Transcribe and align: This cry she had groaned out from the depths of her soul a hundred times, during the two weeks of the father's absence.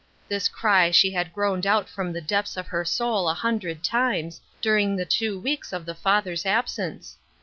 This 0.27 0.49
cry 0.49 0.89
she 0.89 1.11
had 1.11 1.31
groaned 1.31 1.67
out 1.67 1.87
from 1.87 2.11
the 2.11 2.21
depths 2.21 2.57
of 2.57 2.65
her 2.69 2.83
soul 2.83 3.29
a 3.29 3.35
hundred 3.35 3.83
times, 3.83 4.41
during 4.59 4.95
the 4.95 5.05
two 5.05 5.39
weeks 5.39 5.71
of 5.71 5.85
the 5.85 5.93
father's 5.93 6.43
absence. 6.43 7.19